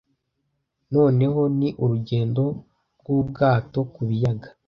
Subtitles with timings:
[0.95, 2.43] noneho ni urugendo
[2.99, 4.49] rw'ubwato ku biyaga